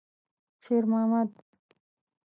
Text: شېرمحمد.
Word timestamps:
شېرمحمد. 0.63 1.29